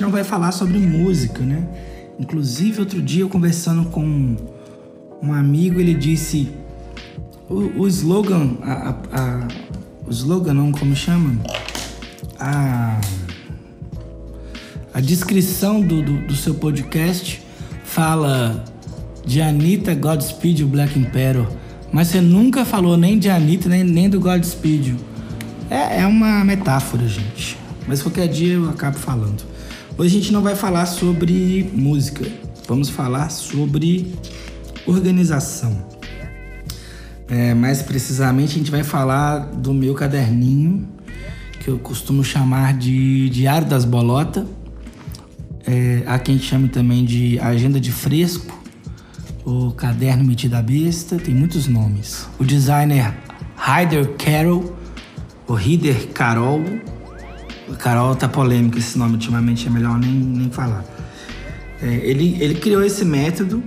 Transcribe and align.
Não 0.00 0.10
vai 0.10 0.24
falar 0.24 0.52
sobre 0.52 0.78
música, 0.78 1.42
né? 1.44 1.66
Inclusive, 2.18 2.80
outro 2.80 3.02
dia 3.02 3.22
eu 3.22 3.28
conversando 3.28 3.88
com 3.90 4.36
um 5.22 5.32
amigo, 5.32 5.80
ele 5.80 5.94
disse 5.94 6.48
o, 7.48 7.82
o 7.82 7.88
slogan, 7.88 8.56
a, 8.62 8.72
a, 8.72 8.90
a, 8.90 9.48
o 10.06 10.10
slogan 10.10 10.54
não, 10.54 10.70
como 10.70 10.94
chama? 10.94 11.34
A, 12.38 13.00
a 14.94 15.00
descrição 15.00 15.80
do, 15.80 16.02
do, 16.02 16.26
do 16.26 16.36
seu 16.36 16.54
podcast 16.54 17.42
fala 17.84 18.64
de 19.24 19.40
Anitta, 19.40 19.94
Godspeed 19.94 20.64
Black 20.64 20.98
Emperor, 20.98 21.46
mas 21.92 22.08
você 22.08 22.20
nunca 22.20 22.64
falou 22.64 22.96
nem 22.96 23.18
de 23.18 23.30
Anitta, 23.30 23.68
nem, 23.68 23.82
nem 23.82 24.08
do 24.08 24.20
Godspeed. 24.20 24.96
É, 25.70 26.00
é 26.02 26.06
uma 26.06 26.44
metáfora, 26.44 27.06
gente. 27.06 27.56
Mas 27.86 28.02
qualquer 28.02 28.28
dia 28.28 28.54
eu 28.54 28.68
acabo 28.68 28.98
falando. 28.98 29.47
Hoje 29.98 30.16
a 30.16 30.20
gente 30.20 30.32
não 30.32 30.42
vai 30.42 30.54
falar 30.54 30.86
sobre 30.86 31.68
música, 31.74 32.24
vamos 32.68 32.88
falar 32.88 33.30
sobre 33.30 34.14
organização. 34.86 35.84
É, 37.26 37.52
mais 37.52 37.82
precisamente, 37.82 38.52
a 38.52 38.58
gente 38.58 38.70
vai 38.70 38.84
falar 38.84 39.40
do 39.40 39.74
meu 39.74 39.94
caderninho, 39.94 40.88
que 41.58 41.66
eu 41.66 41.80
costumo 41.80 42.22
chamar 42.22 42.74
de 42.74 43.28
Diário 43.30 43.66
das 43.66 43.84
Bolotas. 43.84 44.46
É, 45.66 46.04
há 46.06 46.16
quem 46.20 46.38
chame 46.38 46.68
também 46.68 47.04
de 47.04 47.40
Agenda 47.40 47.80
de 47.80 47.90
Fresco, 47.90 48.56
o 49.44 49.72
Caderno 49.72 50.22
Metida 50.22 50.62
Besta, 50.62 51.16
tem 51.16 51.34
muitos 51.34 51.66
nomes. 51.66 52.24
O 52.38 52.44
designer 52.44 53.12
Ryder 53.56 54.14
Carroll 54.16 54.78
o 55.48 55.54
Rider 55.54 56.08
Carol. 56.08 56.62
Carol 57.76 58.14
tá 58.16 58.28
polêmico 58.28 58.78
esse 58.78 58.98
nome 58.98 59.14
ultimamente, 59.14 59.66
é 59.66 59.70
melhor 59.70 59.98
nem, 59.98 60.12
nem 60.12 60.50
falar. 60.50 60.84
É, 61.82 61.94
ele, 62.04 62.36
ele 62.40 62.54
criou 62.54 62.82
esse 62.82 63.04
método 63.04 63.62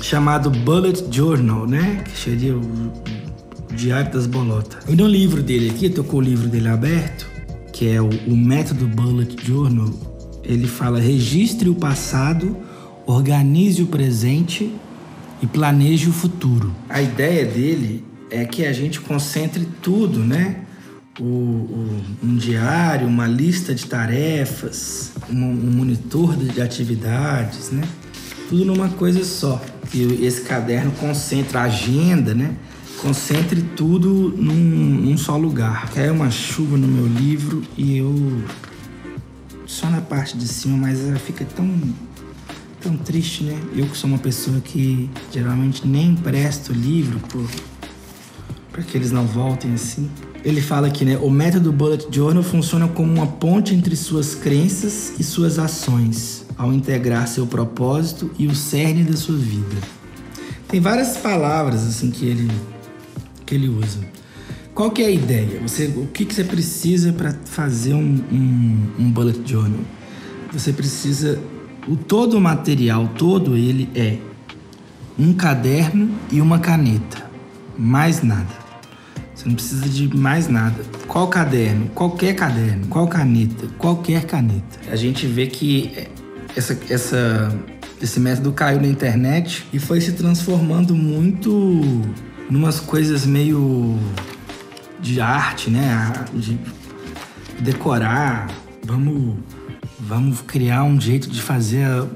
chamado 0.00 0.50
Bullet 0.50 1.04
Journal, 1.10 1.66
né? 1.66 2.02
Que 2.04 2.18
seria 2.18 2.54
o, 2.54 2.60
o 2.60 3.74
Diário 3.74 4.12
das 4.12 4.26
Bolotas. 4.26 4.84
E 4.88 4.94
no 4.94 5.06
livro 5.06 5.42
dele 5.42 5.70
aqui, 5.70 5.88
tocou 5.88 6.20
o 6.20 6.22
livro 6.22 6.48
dele 6.48 6.68
aberto, 6.68 7.26
que 7.72 7.88
é 7.88 8.00
o, 8.00 8.08
o 8.26 8.36
método 8.36 8.86
Bullet 8.86 9.36
Journal, 9.44 9.90
ele 10.44 10.66
fala: 10.66 11.00
registre 11.00 11.68
o 11.68 11.74
passado, 11.74 12.56
organize 13.06 13.82
o 13.82 13.86
presente 13.86 14.72
e 15.42 15.46
planeje 15.46 16.08
o 16.08 16.12
futuro. 16.12 16.74
A 16.88 17.00
ideia 17.00 17.44
dele 17.44 18.04
é 18.30 18.44
que 18.44 18.64
a 18.66 18.72
gente 18.72 19.00
concentre 19.00 19.66
tudo, 19.80 20.20
né? 20.20 20.60
Um 21.20 22.36
diário, 22.36 23.06
uma 23.06 23.26
lista 23.26 23.74
de 23.74 23.86
tarefas, 23.86 25.12
um, 25.30 25.34
monitor 25.36 26.36
de 26.36 26.60
atividades, 26.60 27.70
né? 27.70 27.82
Tudo 28.48 28.64
numa 28.64 28.88
coisa 28.88 29.24
só. 29.24 29.62
E 29.92 30.24
esse 30.24 30.42
caderno 30.42 30.90
concentra 30.92 31.60
a 31.60 31.64
agenda, 31.64 32.34
né? 32.34 32.56
Concentre 33.00 33.62
tudo 33.62 34.34
num, 34.36 34.54
num 34.54 35.16
só 35.16 35.36
lugar. 35.36 35.90
Cai 35.90 36.10
uma 36.10 36.30
chuva 36.30 36.76
no 36.76 36.88
meu 36.88 37.06
livro 37.06 37.62
e 37.76 37.98
eu 37.98 38.42
só 39.66 39.88
na 39.88 40.00
parte 40.00 40.36
de 40.36 40.48
cima, 40.48 40.76
mas 40.76 41.00
ela 41.00 41.18
fica 41.18 41.44
tão 41.44 41.80
tão 42.80 42.96
triste, 42.98 43.44
né? 43.44 43.58
Eu 43.74 43.86
que 43.86 43.96
sou 43.96 44.10
uma 44.10 44.18
pessoa 44.18 44.60
que 44.60 45.08
geralmente 45.32 45.86
nem 45.86 46.08
empresto 46.08 46.72
livro 46.72 47.18
para 48.70 48.82
que 48.82 48.98
eles 48.98 49.10
não 49.10 49.26
voltem 49.26 49.72
assim 49.72 50.10
ele 50.44 50.60
fala 50.60 50.88
aqui, 50.88 51.04
né? 51.04 51.16
O 51.16 51.30
método 51.30 51.72
Bullet 51.72 52.06
Journal 52.10 52.42
funciona 52.42 52.86
como 52.86 53.10
uma 53.10 53.26
ponte 53.26 53.74
entre 53.74 53.96
suas 53.96 54.34
crenças 54.34 55.14
e 55.18 55.24
suas 55.24 55.58
ações, 55.58 56.44
ao 56.58 56.72
integrar 56.72 57.26
seu 57.26 57.46
propósito 57.46 58.30
e 58.38 58.46
o 58.46 58.54
cerne 58.54 59.04
da 59.04 59.16
sua 59.16 59.36
vida. 59.36 59.76
Tem 60.68 60.80
várias 60.80 61.16
palavras 61.16 61.86
assim 61.86 62.10
que 62.10 62.26
ele 62.26 62.50
que 63.46 63.54
ele 63.54 63.68
usa. 63.68 64.00
Qual 64.74 64.90
que 64.90 65.02
é 65.02 65.06
a 65.06 65.10
ideia? 65.10 65.60
Você, 65.60 65.86
o 65.86 66.06
que, 66.08 66.24
que 66.24 66.34
você 66.34 66.42
precisa 66.42 67.12
para 67.12 67.32
fazer 67.44 67.94
um, 67.94 68.20
um, 68.32 68.78
um 68.98 69.10
bullet 69.10 69.40
journal? 69.48 69.80
Você 70.52 70.72
precisa 70.72 71.38
o 71.86 71.96
todo 71.96 72.36
o 72.36 72.40
material, 72.40 73.08
todo 73.16 73.56
ele 73.56 73.88
é 73.94 74.18
um 75.18 75.32
caderno 75.32 76.10
e 76.32 76.40
uma 76.40 76.58
caneta, 76.58 77.30
mais 77.78 78.22
nada. 78.22 78.63
Você 79.34 79.48
não 79.48 79.54
precisa 79.54 79.88
de 79.88 80.16
mais 80.16 80.48
nada. 80.48 80.84
Qual 81.08 81.26
caderno? 81.28 81.88
Qualquer 81.88 82.34
caderno. 82.34 82.86
Qual 82.86 83.08
caneta? 83.08 83.66
Qualquer 83.78 84.24
caneta. 84.24 84.78
A 84.88 84.96
gente 84.96 85.26
vê 85.26 85.46
que 85.48 86.08
essa, 86.56 86.78
essa, 86.88 87.52
esse 88.00 88.20
método 88.20 88.52
caiu 88.52 88.80
na 88.80 88.86
internet 88.86 89.66
e 89.72 89.78
foi 89.78 90.00
se 90.00 90.12
transformando 90.12 90.94
muito 90.94 91.50
numas 92.48 92.78
coisas 92.78 93.26
meio 93.26 93.98
de 95.00 95.20
arte, 95.20 95.68
né? 95.68 96.12
De 96.32 96.58
decorar. 97.58 98.48
Vamos, 98.84 99.36
vamos 99.98 100.40
criar 100.42 100.84
um 100.84 101.00
jeito 101.00 101.28
de 101.28 101.42
fazer 101.42 101.84
a, 101.84 102.06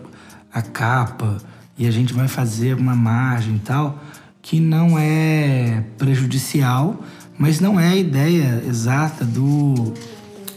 a 0.53 0.63
capa 0.63 1.39
e 1.77 1.87
a 1.87 1.91
gente 1.91 2.13
vai 2.13 2.29
fazer 2.29 2.77
uma 2.77 2.95
margem 2.95 3.57
e 3.57 3.61
tal 3.61 3.99
que 4.43 4.61
não 4.61 4.99
é 4.99 5.85
prejudicial, 5.97 7.03
mas 7.37 7.61
não 7.61 7.79
é 7.79 7.89
a 7.89 7.97
ideia 7.97 8.63
exata 8.67 9.25
do, 9.25 9.93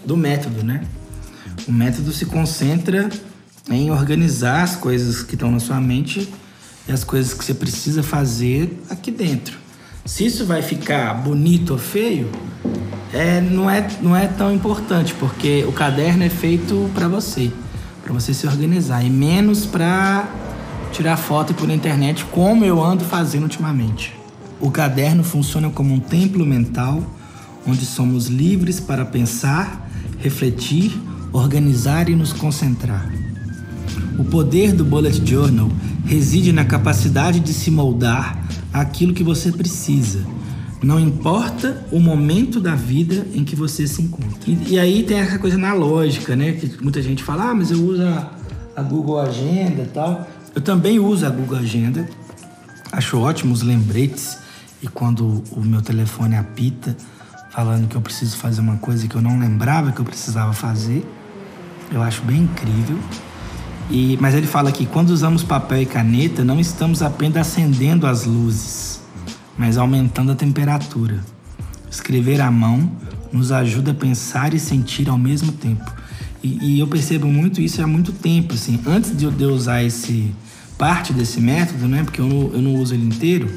do 0.05 0.17
método, 0.17 0.63
né? 0.63 0.83
O 1.67 1.71
método 1.71 2.11
se 2.11 2.25
concentra 2.25 3.09
em 3.69 3.91
organizar 3.91 4.63
as 4.63 4.75
coisas 4.75 5.21
que 5.21 5.35
estão 5.35 5.51
na 5.51 5.59
sua 5.59 5.79
mente 5.79 6.27
e 6.87 6.91
as 6.91 7.03
coisas 7.03 7.33
que 7.33 7.43
você 7.43 7.53
precisa 7.53 8.01
fazer 8.01 8.81
aqui 8.89 9.11
dentro. 9.11 9.57
Se 10.03 10.25
isso 10.25 10.45
vai 10.45 10.61
ficar 10.61 11.13
bonito 11.13 11.73
ou 11.73 11.79
feio, 11.79 12.29
é, 13.13 13.39
não, 13.39 13.69
é, 13.69 13.87
não 14.01 14.15
é 14.15 14.27
tão 14.27 14.51
importante, 14.51 15.13
porque 15.15 15.63
o 15.67 15.71
caderno 15.71 16.23
é 16.23 16.29
feito 16.29 16.89
para 16.95 17.07
você, 17.07 17.51
para 18.03 18.13
você 18.13 18.33
se 18.33 18.47
organizar, 18.47 19.03
e 19.05 19.09
menos 19.09 19.65
para 19.65 20.27
tirar 20.91 21.17
foto 21.17 21.55
e 21.63 21.67
na 21.67 21.73
internet, 21.73 22.25
como 22.25 22.65
eu 22.65 22.83
ando 22.83 23.03
fazendo 23.03 23.43
ultimamente. 23.43 24.13
O 24.59 24.69
caderno 24.69 25.23
funciona 25.23 25.69
como 25.69 25.93
um 25.93 25.99
templo 25.99 26.45
mental 26.45 27.01
onde 27.65 27.85
somos 27.85 28.27
livres 28.27 28.79
para 28.79 29.05
pensar, 29.05 29.89
refletir, 30.19 30.91
organizar 31.31 32.09
e 32.09 32.15
nos 32.15 32.33
concentrar. 32.33 33.11
O 34.17 34.23
poder 34.23 34.73
do 34.73 34.83
Bullet 34.83 35.21
Journal 35.25 35.69
reside 36.05 36.51
na 36.51 36.65
capacidade 36.65 37.39
de 37.39 37.53
se 37.53 37.71
moldar 37.71 38.43
aquilo 38.73 39.13
que 39.13 39.23
você 39.23 39.51
precisa, 39.51 40.25
não 40.83 40.99
importa 40.99 41.85
o 41.91 41.99
momento 41.99 42.59
da 42.59 42.73
vida 42.73 43.27
em 43.35 43.43
que 43.43 43.55
você 43.55 43.85
se 43.85 44.01
encontra. 44.01 44.39
E, 44.47 44.73
e 44.73 44.79
aí 44.79 45.03
tem 45.03 45.19
essa 45.19 45.37
coisa 45.37 45.55
na 45.55 45.73
lógica, 45.73 46.35
né? 46.35 46.53
Que 46.53 46.81
muita 46.81 47.01
gente 47.01 47.23
fala, 47.23 47.51
ah, 47.51 47.53
mas 47.53 47.69
eu 47.69 47.77
uso 47.85 48.01
a, 48.01 48.31
a 48.75 48.81
Google 48.81 49.19
Agenda 49.19 49.83
e 49.83 49.89
tal. 49.93 50.27
Eu 50.53 50.61
também 50.61 50.99
uso 50.99 51.25
a 51.25 51.29
Google 51.29 51.57
Agenda, 51.57 52.07
acho 52.91 53.17
ótimos 53.17 53.61
lembretes 53.61 54.37
e 54.81 54.87
quando 54.87 55.41
o 55.51 55.61
meu 55.61 55.81
telefone 55.81 56.35
apita 56.35 56.95
falando 57.51 57.87
que 57.87 57.95
eu 57.95 58.01
preciso 58.01 58.35
fazer 58.35 58.59
uma 58.59 58.75
coisa 58.77 59.07
que 59.07 59.15
eu 59.15 59.21
não 59.21 59.39
lembrava 59.39 59.91
que 59.93 59.99
eu 59.99 60.05
precisava 60.05 60.51
fazer, 60.51 61.05
eu 61.89 62.01
acho 62.01 62.21
bem 62.23 62.39
incrível. 62.39 62.97
E, 63.89 64.17
mas 64.21 64.35
ele 64.35 64.47
fala 64.47 64.71
que 64.71 64.85
quando 64.85 65.09
usamos 65.09 65.43
papel 65.43 65.81
e 65.81 65.85
caneta, 65.85 66.43
não 66.43 66.59
estamos 66.59 67.01
apenas 67.01 67.47
acendendo 67.47 68.05
as 68.05 68.25
luzes, 68.25 69.01
mas 69.57 69.77
aumentando 69.77 70.33
a 70.33 70.35
temperatura. 70.35 71.19
Escrever 71.89 72.41
à 72.41 72.49
mão 72.49 72.91
nos 73.31 73.51
ajuda 73.51 73.91
a 73.91 73.93
pensar 73.93 74.53
e 74.53 74.59
sentir 74.59 75.09
ao 75.09 75.17
mesmo 75.17 75.51
tempo. 75.53 76.00
E, 76.43 76.75
e 76.75 76.79
eu 76.79 76.87
percebo 76.87 77.27
muito 77.27 77.61
isso 77.61 77.81
há 77.81 77.87
muito 77.87 78.11
tempo, 78.11 78.53
assim. 78.53 78.79
Antes 78.85 79.15
de 79.15 79.25
eu 79.25 79.53
usar 79.53 79.83
esse 79.83 80.31
parte 80.77 81.13
desse 81.13 81.39
método, 81.39 81.87
né? 81.87 82.03
Porque 82.03 82.19
eu 82.19 82.27
não, 82.27 82.53
eu 82.53 82.61
não 82.61 82.75
uso 82.75 82.93
ele 82.93 83.05
inteiro 83.05 83.49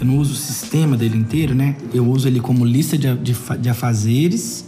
eu 0.00 0.06
não 0.06 0.18
uso 0.18 0.32
o 0.32 0.36
sistema 0.36 0.96
dele 0.96 1.16
inteiro, 1.16 1.54
né? 1.54 1.76
Eu 1.92 2.08
uso 2.08 2.28
ele 2.28 2.40
como 2.40 2.64
lista 2.64 2.96
de, 2.96 3.16
de, 3.16 3.34
de 3.60 3.68
afazeres, 3.68 4.64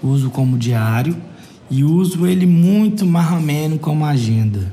uso 0.00 0.30
como 0.30 0.56
diário 0.56 1.16
e 1.68 1.82
uso 1.82 2.26
ele 2.26 2.46
muito 2.46 3.04
mais 3.04 3.32
ou 3.32 3.40
menos 3.40 3.80
como 3.80 4.04
agenda. 4.04 4.72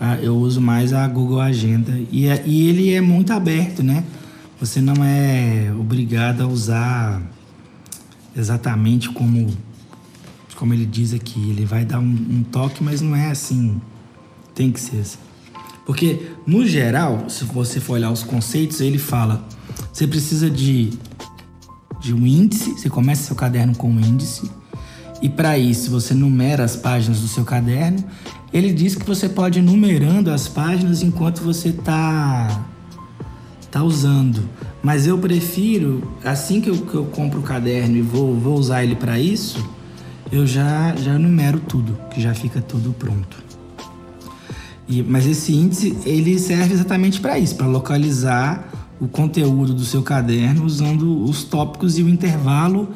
Ah, 0.00 0.16
eu 0.16 0.36
uso 0.36 0.60
mais 0.60 0.92
a 0.92 1.08
Google 1.08 1.40
Agenda 1.40 1.98
e, 2.12 2.28
é, 2.28 2.42
e 2.46 2.68
ele 2.68 2.92
é 2.92 3.00
muito 3.00 3.32
aberto, 3.32 3.82
né? 3.82 4.04
Você 4.60 4.80
não 4.80 5.02
é 5.02 5.72
obrigado 5.78 6.42
a 6.42 6.46
usar 6.46 7.22
exatamente 8.36 9.08
como, 9.08 9.48
como 10.56 10.74
ele 10.74 10.86
diz 10.86 11.12
aqui. 11.12 11.50
Ele 11.50 11.64
vai 11.64 11.84
dar 11.84 12.00
um, 12.00 12.04
um 12.04 12.42
toque, 12.50 12.82
mas 12.82 13.00
não 13.00 13.14
é 13.14 13.30
assim. 13.30 13.80
Tem 14.54 14.72
que 14.72 14.80
ser 14.80 15.00
assim. 15.00 15.18
Porque, 15.84 16.30
no 16.46 16.66
geral, 16.66 17.30
se 17.30 17.44
você 17.44 17.78
for 17.78 17.94
olhar 17.94 18.10
os 18.10 18.22
conceitos, 18.22 18.80
ele 18.80 18.98
fala: 18.98 19.46
você 19.92 20.06
precisa 20.06 20.50
de, 20.50 20.90
de 22.00 22.12
um 22.12 22.26
índice. 22.26 22.72
Você 22.72 22.88
começa 22.88 23.22
seu 23.22 23.36
caderno 23.36 23.76
com 23.76 23.88
um 23.90 24.00
índice. 24.00 24.50
E 25.22 25.28
para 25.28 25.56
isso 25.56 25.90
você 25.90 26.12
numera 26.12 26.64
as 26.64 26.76
páginas 26.76 27.20
do 27.20 27.28
seu 27.28 27.44
caderno. 27.44 28.04
Ele 28.52 28.72
diz 28.72 28.94
que 28.94 29.04
você 29.04 29.28
pode 29.28 29.58
ir 29.58 29.62
numerando 29.62 30.30
as 30.30 30.48
páginas 30.48 31.02
enquanto 31.02 31.40
você 31.40 31.68
está 31.68 32.66
tá 33.70 33.82
usando. 33.82 34.48
Mas 34.82 35.06
eu 35.06 35.18
prefiro, 35.18 36.12
assim 36.24 36.60
que 36.60 36.70
eu, 36.70 36.76
que 36.76 36.94
eu 36.94 37.04
compro 37.06 37.40
o 37.40 37.42
caderno 37.42 37.96
e 37.96 38.02
vou, 38.02 38.34
vou 38.34 38.56
usar 38.56 38.84
ele 38.84 38.94
para 38.94 39.18
isso, 39.18 39.58
eu 40.30 40.46
já, 40.46 40.94
já 40.96 41.18
numero 41.18 41.60
tudo, 41.60 41.98
que 42.10 42.20
já 42.20 42.34
fica 42.34 42.60
tudo 42.60 42.92
pronto. 42.92 43.44
E, 44.88 45.02
mas 45.02 45.26
esse 45.26 45.52
índice 45.52 45.96
ele 46.04 46.38
serve 46.38 46.74
exatamente 46.74 47.20
para 47.20 47.38
isso, 47.38 47.56
para 47.56 47.66
localizar 47.66 48.68
o 49.00 49.08
conteúdo 49.08 49.74
do 49.74 49.84
seu 49.84 50.02
caderno 50.02 50.64
usando 50.64 51.24
os 51.24 51.44
tópicos 51.44 51.98
e 51.98 52.02
o 52.02 52.08
intervalo 52.08 52.88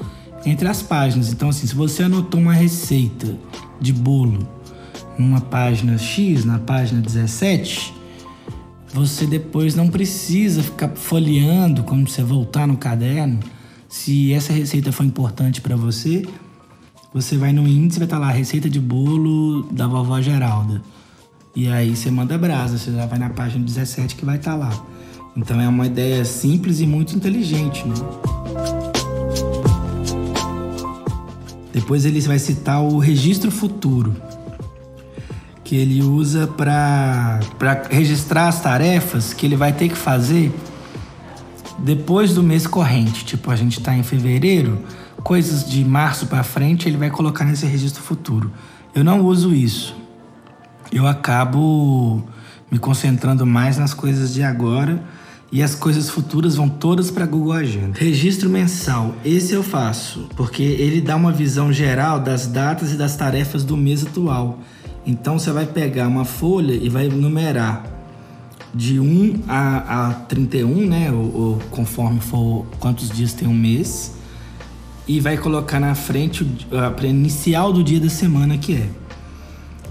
entre 0.46 0.66
as 0.68 0.82
páginas. 0.82 1.32
Então, 1.32 1.48
assim, 1.48 1.66
se 1.66 1.74
você 1.74 2.04
anotou 2.04 2.40
uma 2.40 2.54
receita 2.54 3.36
de 3.80 3.92
bolo 3.92 4.48
numa 5.18 5.40
página 5.40 5.98
X, 5.98 6.44
na 6.44 6.58
página 6.58 7.00
17, 7.00 7.92
você 8.92 9.26
depois 9.26 9.74
não 9.74 9.88
precisa 9.88 10.62
ficar 10.62 10.88
folheando 10.90 11.82
quando 11.82 12.08
você 12.08 12.22
voltar 12.22 12.66
no 12.66 12.76
caderno. 12.76 13.40
Se 13.88 14.32
essa 14.32 14.52
receita 14.52 14.92
foi 14.92 15.06
importante 15.06 15.60
para 15.60 15.76
você, 15.76 16.24
você 17.12 17.36
vai 17.36 17.52
no 17.52 17.66
índice, 17.66 17.98
vai 17.98 18.06
estar 18.06 18.18
tá 18.18 18.26
lá, 18.26 18.30
receita 18.30 18.70
de 18.70 18.78
bolo 18.78 19.62
da 19.70 19.86
vovó 19.86 20.20
Geralda. 20.20 20.80
E 21.54 21.66
aí 21.66 21.96
você 21.96 22.10
manda 22.10 22.38
brasa, 22.38 22.78
você 22.78 22.92
já 22.92 23.06
vai 23.06 23.18
na 23.18 23.30
página 23.30 23.64
17 23.64 24.14
que 24.14 24.24
vai 24.24 24.36
estar 24.36 24.52
tá 24.52 24.56
lá. 24.56 24.84
Então 25.36 25.60
é 25.60 25.68
uma 25.68 25.86
ideia 25.86 26.24
simples 26.24 26.80
e 26.80 26.86
muito 26.86 27.16
inteligente, 27.16 27.86
né? 27.86 27.94
Depois 31.72 32.04
ele 32.04 32.20
vai 32.20 32.38
citar 32.38 32.82
o 32.82 32.98
registro 32.98 33.50
futuro, 33.50 34.14
que 35.64 35.74
ele 35.74 36.02
usa 36.02 36.46
para 36.46 37.40
registrar 37.90 38.48
as 38.48 38.60
tarefas 38.60 39.32
que 39.32 39.46
ele 39.46 39.56
vai 39.56 39.72
ter 39.72 39.88
que 39.88 39.96
fazer 39.96 40.52
depois 41.78 42.34
do 42.34 42.42
mês 42.42 42.66
corrente. 42.66 43.24
Tipo, 43.24 43.50
a 43.50 43.56
gente 43.56 43.78
está 43.78 43.96
em 43.96 44.02
fevereiro, 44.02 44.78
coisas 45.22 45.68
de 45.68 45.84
março 45.84 46.26
para 46.26 46.42
frente 46.42 46.88
ele 46.88 46.96
vai 46.96 47.10
colocar 47.10 47.44
nesse 47.44 47.66
registro 47.66 48.02
futuro. 48.02 48.50
Eu 48.94 49.04
não 49.04 49.20
uso 49.20 49.54
isso. 49.54 49.96
Eu 50.92 51.06
acabo 51.06 52.22
me 52.70 52.78
concentrando 52.78 53.46
mais 53.46 53.78
nas 53.78 53.94
coisas 53.94 54.32
de 54.32 54.42
agora 54.42 55.02
e 55.52 55.62
as 55.62 55.74
coisas 55.74 56.08
futuras 56.08 56.54
vão 56.54 56.68
todas 56.68 57.10
para 57.10 57.26
Google 57.26 57.52
Agenda. 57.52 57.98
Registro 57.98 58.48
mensal, 58.48 59.14
esse 59.24 59.52
eu 59.52 59.62
faço, 59.62 60.28
porque 60.36 60.62
ele 60.62 61.00
dá 61.00 61.16
uma 61.16 61.32
visão 61.32 61.72
geral 61.72 62.20
das 62.20 62.46
datas 62.46 62.92
e 62.92 62.96
das 62.96 63.16
tarefas 63.16 63.64
do 63.64 63.76
mês 63.76 64.04
atual. 64.06 64.60
Então 65.04 65.38
você 65.38 65.50
vai 65.50 65.66
pegar 65.66 66.06
uma 66.06 66.24
folha 66.24 66.72
e 66.72 66.88
vai 66.88 67.08
numerar 67.08 67.84
de 68.72 69.00
1 69.00 69.42
a, 69.48 70.08
a 70.08 70.14
31, 70.14 70.86
né? 70.86 71.10
Ou, 71.10 71.34
ou 71.34 71.58
conforme 71.70 72.20
for 72.20 72.64
quantos 72.78 73.10
dias 73.10 73.32
tem 73.32 73.48
um 73.48 73.54
mês. 73.54 74.14
E 75.06 75.18
vai 75.20 75.36
colocar 75.36 75.80
na 75.80 75.94
frente 75.94 76.46
a 76.72 77.06
inicial 77.06 77.72
do 77.72 77.82
dia 77.82 78.00
da 78.00 78.08
semana 78.08 78.56
que 78.56 78.74
é. 78.74 78.88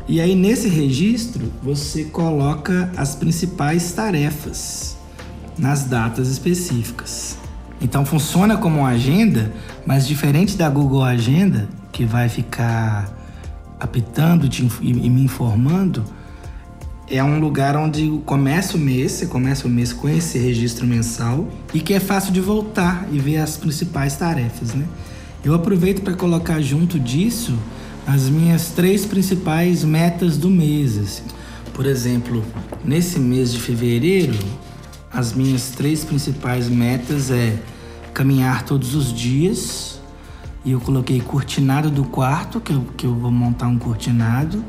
E 0.07 0.19
aí 0.19 0.33
nesse 0.33 0.67
registro 0.67 1.51
você 1.61 2.05
coloca 2.05 2.91
as 2.97 3.15
principais 3.15 3.91
tarefas 3.91 4.97
nas 5.57 5.83
datas 5.83 6.29
específicas. 6.29 7.37
Então 7.81 8.05
funciona 8.05 8.57
como 8.57 8.79
uma 8.79 8.89
agenda, 8.89 9.53
mas 9.85 10.07
diferente 10.07 10.57
da 10.57 10.69
Google 10.69 11.03
Agenda, 11.03 11.69
que 11.91 12.05
vai 12.05 12.27
ficar 12.27 13.09
apitando 13.79 14.49
e 14.81 15.09
me 15.09 15.23
informando, 15.23 16.03
é 17.09 17.23
um 17.23 17.39
lugar 17.39 17.75
onde 17.75 18.21
começa 18.25 18.77
o 18.77 18.79
mês, 18.79 19.13
você 19.13 19.25
começa 19.25 19.67
o 19.67 19.69
mês 19.69 19.91
com 19.91 20.07
esse 20.07 20.37
registro 20.37 20.85
mensal 20.85 21.47
e 21.73 21.79
que 21.79 21.93
é 21.93 21.99
fácil 21.99 22.31
de 22.31 22.39
voltar 22.39 23.07
e 23.11 23.17
ver 23.17 23.37
as 23.37 23.57
principais 23.57 24.15
tarefas, 24.15 24.75
né? 24.75 24.85
Eu 25.43 25.55
aproveito 25.55 26.01
para 26.03 26.13
colocar 26.13 26.61
junto 26.61 26.99
disso 26.99 27.57
as 28.05 28.29
minhas 28.29 28.69
três 28.69 29.05
principais 29.05 29.83
metas 29.83 30.37
do 30.37 30.49
mês. 30.49 30.97
Assim. 30.97 31.23
Por 31.73 31.85
exemplo, 31.85 32.43
nesse 32.85 33.19
mês 33.19 33.51
de 33.53 33.59
fevereiro, 33.59 34.37
as 35.11 35.33
minhas 35.33 35.69
três 35.69 36.03
principais 36.03 36.69
metas 36.69 37.31
é 37.31 37.57
caminhar 38.13 38.63
todos 38.63 38.93
os 38.93 39.13
dias. 39.13 39.99
E 40.65 40.71
eu 40.71 40.81
coloquei 40.81 41.21
cortinado 41.21 41.89
do 41.89 42.03
quarto, 42.03 42.59
que 42.59 42.73
eu, 42.73 42.81
que 42.97 43.05
eu 43.05 43.15
vou 43.15 43.31
montar 43.31 43.67
um 43.67 43.77
cortinado. 43.79 44.63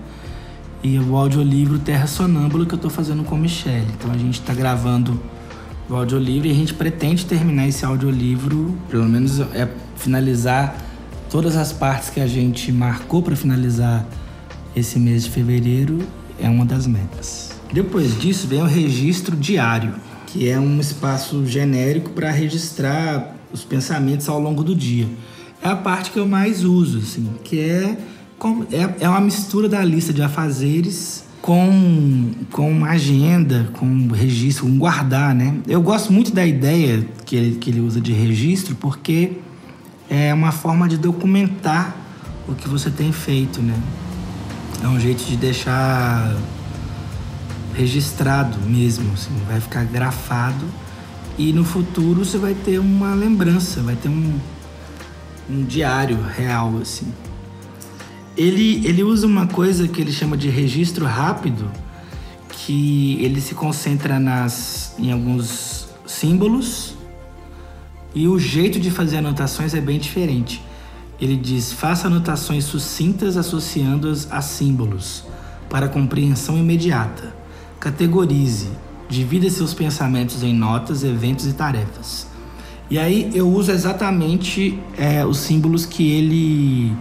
E 0.83 0.99
o 0.99 1.17
audiolivro 1.17 1.79
Terra 1.79 2.07
Sonâmbula 2.07 2.65
que 2.65 2.73
eu 2.73 2.77
estou 2.77 2.91
fazendo 2.91 3.23
com 3.25 3.35
a 3.35 3.39
Michelle. 3.39 3.87
Então 3.99 4.11
a 4.11 4.17
gente 4.17 4.41
está 4.41 4.55
gravando 4.55 5.21
o 5.89 5.95
audiolivro 5.95 6.49
e 6.49 6.51
a 6.51 6.55
gente 6.55 6.73
pretende 6.73 7.27
terminar 7.27 7.67
esse 7.69 7.85
audiolivro, 7.85 8.77
pelo 8.89 9.09
menos 9.09 9.41
é 9.41 9.69
finalizar 9.97 10.77
todas 11.29 11.57
as 11.57 11.73
partes 11.73 12.11
que 12.11 12.21
a 12.21 12.27
gente 12.27 12.73
marcou 12.73 13.23
para 13.23 13.37
finalizar 13.37 14.07
esse 14.75 14.99
mês 14.99 15.25
de 15.25 15.31
fevereiro, 15.31 15.99
é 16.39 16.49
uma 16.49 16.65
das 16.65 16.87
metas. 16.87 17.51
Depois 17.73 18.19
disso 18.19 18.47
vem 18.47 18.63
o 18.63 18.67
registro 18.67 19.37
diário 19.37 19.95
que 20.33 20.49
é 20.49 20.59
um 20.59 20.79
espaço 20.79 21.45
genérico 21.45 22.11
para 22.11 22.31
registrar 22.31 23.35
os 23.53 23.65
pensamentos 23.65 24.29
ao 24.29 24.41
longo 24.41 24.63
do 24.63 24.75
dia. 24.77 25.09
É 25.63 25.69
a 25.69 25.77
parte 25.77 26.11
que 26.11 26.19
eu 26.19 26.27
mais 26.27 26.65
uso, 26.65 26.99
assim, 26.99 27.29
que 27.43 27.59
é, 27.59 27.99
é, 28.73 29.05
é 29.05 29.09
uma 29.09 29.21
mistura 29.21 29.69
da 29.69 29.85
lista 29.85 30.13
de 30.13 30.23
afazeres 30.23 31.25
com, 31.43 32.33
com 32.51 32.71
uma 32.71 32.91
agenda, 32.91 33.69
com 33.75 33.87
um 33.87 34.09
registro, 34.09 34.65
com 34.65 34.71
um 34.71 34.79
guardar, 34.79 35.35
né? 35.35 35.59
Eu 35.67 35.83
gosto 35.83 36.13
muito 36.13 36.33
da 36.33 36.47
ideia 36.47 37.07
que 37.25 37.37
ele, 37.37 37.57
que 37.57 37.71
ele 37.71 37.81
usa 37.81 38.01
de 38.01 38.13
registro 38.13 38.75
porque 38.75 39.33
é 40.09 40.33
uma 40.33 40.53
forma 40.53 40.89
de 40.89 40.97
documentar 40.97 41.97
o 42.49 42.55
que 42.55 42.69
você 42.69 42.91
tem 42.91 43.13
feito, 43.13 43.61
né? 43.61 43.75
É 44.83 44.89
um 44.89 44.99
jeito 44.99 45.23
de 45.25 45.37
deixar 45.37 46.37
registrado 47.75 48.59
mesmo, 48.67 49.13
assim, 49.13 49.31
vai 49.47 49.61
ficar 49.61 49.85
grafado 49.85 50.65
e 51.39 51.53
no 51.53 51.65
futuro 51.65 52.25
você 52.25 52.39
vai 52.39 52.55
ter 52.55 52.79
uma 52.79 53.15
lembrança, 53.15 53.83
vai 53.83 53.97
ter 53.97 54.09
um, 54.09 54.39
um 55.49 55.63
diário 55.65 56.19
real 56.23 56.79
assim. 56.83 57.07
Ele, 58.37 58.87
ele 58.87 59.03
usa 59.03 59.27
uma 59.27 59.47
coisa 59.47 59.87
que 59.89 60.01
ele 60.01 60.13
chama 60.13 60.37
de 60.37 60.49
registro 60.49 61.05
rápido, 61.05 61.71
que 62.49 63.19
ele 63.21 63.41
se 63.41 63.55
concentra 63.55 64.19
nas, 64.19 64.95
em 64.99 65.13
alguns 65.13 65.89
símbolos 66.07 66.95
e 68.15 68.27
o 68.27 68.39
jeito 68.39 68.81
de 68.81 68.91
fazer 68.91 69.19
anotações 69.19 69.73
é 69.75 69.81
bem 69.81 69.99
diferente. 69.99 70.63
Ele 71.21 71.37
diz: 71.37 71.73
faça 71.73 72.09
anotações 72.09 72.65
sucintas 72.65 73.37
associando-as 73.37 74.31
a 74.31 74.41
símbolos 74.41 75.25
para 75.69 75.89
compreensão 75.89 76.59
imediata. 76.59 77.35
Categorize, 77.79 78.69
divida 79.09 79.49
seus 79.49 79.73
pensamentos 79.73 80.43
em 80.43 80.53
notas, 80.53 81.05
eventos 81.05 81.47
e 81.47 81.53
tarefas. 81.53 82.27
E 82.91 82.99
aí 82.99 83.31
eu 83.33 83.49
uso 83.49 83.71
exatamente 83.71 84.79
é, 84.99 85.25
os 85.25 85.39
símbolos 85.39 85.87
que 85.87 86.11
ele 86.11 86.93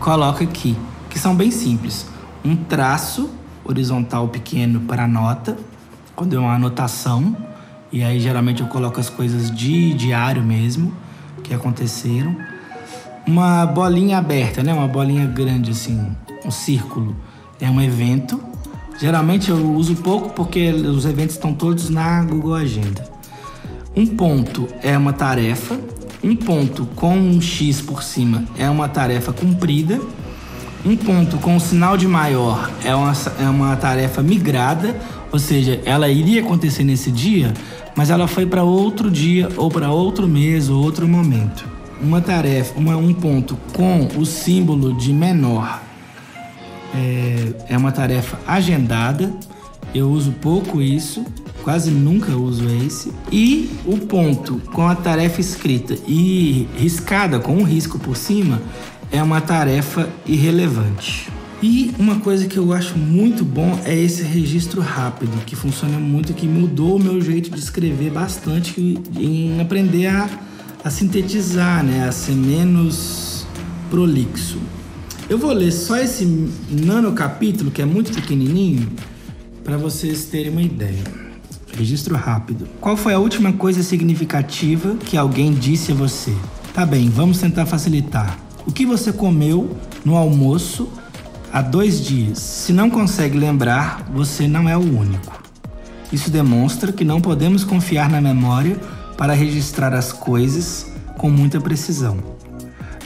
coloca 0.00 0.42
aqui, 0.42 0.76
que 1.08 1.18
são 1.18 1.36
bem 1.36 1.52
simples. 1.52 2.06
Um 2.44 2.56
traço 2.56 3.30
horizontal 3.64 4.26
pequeno 4.28 4.80
para 4.80 5.06
nota, 5.06 5.56
quando 6.16 6.34
é 6.34 6.38
uma 6.38 6.54
anotação, 6.54 7.36
e 7.92 8.02
aí 8.02 8.18
geralmente 8.18 8.62
eu 8.62 8.66
coloco 8.66 8.98
as 8.98 9.08
coisas 9.08 9.50
de 9.50 9.94
diário 9.94 10.42
mesmo, 10.42 10.92
que 11.44 11.54
aconteceram. 11.54 12.34
Uma 13.24 13.64
bolinha 13.66 14.18
aberta, 14.18 14.62
né? 14.62 14.74
Uma 14.74 14.88
bolinha 14.88 15.26
grande 15.26 15.70
assim, 15.70 16.10
um 16.44 16.50
círculo, 16.50 17.14
é 17.60 17.70
um 17.70 17.80
evento 17.80 18.40
Geralmente 19.00 19.50
eu 19.50 19.56
uso 19.72 19.96
pouco 19.96 20.28
porque 20.28 20.70
os 20.70 21.06
eventos 21.06 21.34
estão 21.34 21.54
todos 21.54 21.88
na 21.88 22.22
Google 22.22 22.54
Agenda. 22.54 23.02
Um 23.96 24.06
ponto 24.06 24.68
é 24.82 24.96
uma 24.96 25.14
tarefa, 25.14 25.80
um 26.22 26.36
ponto 26.36 26.86
com 26.94 27.16
um 27.16 27.40
X 27.40 27.80
por 27.80 28.02
cima 28.02 28.44
é 28.58 28.68
uma 28.68 28.88
tarefa 28.88 29.32
cumprida, 29.32 30.00
um 30.84 30.96
ponto 30.96 31.36
com 31.38 31.56
um 31.56 31.60
sinal 31.60 31.96
de 31.96 32.06
maior 32.06 32.70
é 32.84 32.94
uma, 32.94 33.12
é 33.38 33.48
uma 33.48 33.76
tarefa 33.76 34.22
migrada, 34.22 34.98
ou 35.32 35.38
seja, 35.38 35.80
ela 35.84 36.08
iria 36.08 36.40
acontecer 36.40 36.84
nesse 36.84 37.10
dia, 37.10 37.52
mas 37.94 38.10
ela 38.10 38.26
foi 38.26 38.46
para 38.46 38.62
outro 38.62 39.10
dia 39.10 39.48
ou 39.56 39.70
para 39.70 39.90
outro 39.90 40.26
mês 40.26 40.68
ou 40.68 40.82
outro 40.82 41.06
momento. 41.06 41.66
Uma 42.00 42.20
tarefa, 42.20 42.78
uma, 42.78 42.96
um 42.96 43.12
ponto 43.12 43.58
com 43.74 44.08
o 44.16 44.24
símbolo 44.24 44.94
de 44.94 45.12
menor 45.12 45.82
é, 46.94 47.74
é 47.74 47.76
uma 47.76 47.92
tarefa 47.92 48.38
agendada, 48.46 49.32
eu 49.94 50.10
uso 50.10 50.32
pouco 50.32 50.80
isso. 50.80 51.24
Quase 51.62 51.90
nunca 51.90 52.36
uso 52.36 52.64
esse. 52.84 53.12
E 53.30 53.70
o 53.84 53.98
ponto 53.98 54.60
com 54.72 54.86
a 54.86 54.94
tarefa 54.94 55.40
escrita 55.40 55.96
e 56.06 56.68
riscada 56.76 57.38
com 57.38 57.56
um 57.56 57.62
risco 57.62 57.98
por 57.98 58.16
cima 58.16 58.60
é 59.10 59.22
uma 59.22 59.40
tarefa 59.40 60.08
irrelevante. 60.26 61.28
E 61.62 61.94
uma 61.98 62.20
coisa 62.20 62.46
que 62.46 62.56
eu 62.56 62.72
acho 62.72 62.96
muito 62.96 63.44
bom 63.44 63.78
é 63.84 63.94
esse 63.94 64.22
registro 64.22 64.80
rápido, 64.80 65.44
que 65.44 65.54
funciona 65.54 65.98
muito, 65.98 66.32
que 66.32 66.46
mudou 66.46 66.96
o 66.96 66.98
meu 66.98 67.20
jeito 67.20 67.50
de 67.50 67.58
escrever 67.58 68.10
bastante 68.10 68.98
em 69.14 69.60
aprender 69.60 70.06
a, 70.06 70.28
a 70.82 70.88
sintetizar, 70.88 71.84
né? 71.84 72.08
a 72.08 72.12
ser 72.12 72.34
menos 72.34 73.46
prolixo. 73.90 74.58
Eu 75.28 75.36
vou 75.36 75.52
ler 75.52 75.70
só 75.70 75.98
esse 75.98 76.24
nano 76.70 77.12
capítulo, 77.12 77.70
que 77.70 77.82
é 77.82 77.84
muito 77.84 78.12
pequenininho, 78.12 78.88
para 79.62 79.76
vocês 79.76 80.24
terem 80.24 80.50
uma 80.50 80.62
ideia. 80.62 81.19
Registro 81.80 82.14
rápido. 82.14 82.68
Qual 82.78 82.94
foi 82.94 83.14
a 83.14 83.18
última 83.18 83.54
coisa 83.54 83.82
significativa 83.82 84.96
que 84.96 85.16
alguém 85.16 85.54
disse 85.54 85.92
a 85.92 85.94
você? 85.94 86.36
Tá 86.74 86.84
bem, 86.84 87.08
vamos 87.08 87.38
tentar 87.38 87.64
facilitar. 87.64 88.38
O 88.66 88.70
que 88.70 88.84
você 88.84 89.10
comeu 89.10 89.74
no 90.04 90.14
almoço 90.14 90.90
há 91.50 91.62
dois 91.62 92.04
dias? 92.04 92.38
Se 92.38 92.70
não 92.70 92.90
consegue 92.90 93.38
lembrar, 93.38 94.06
você 94.12 94.46
não 94.46 94.68
é 94.68 94.76
o 94.76 94.80
único. 94.80 95.42
Isso 96.12 96.30
demonstra 96.30 96.92
que 96.92 97.02
não 97.02 97.18
podemos 97.18 97.64
confiar 97.64 98.10
na 98.10 98.20
memória 98.20 98.76
para 99.16 99.32
registrar 99.32 99.94
as 99.94 100.12
coisas 100.12 100.86
com 101.16 101.30
muita 101.30 101.62
precisão. 101.62 102.18